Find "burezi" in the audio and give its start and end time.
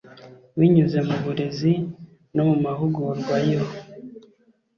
1.23-1.73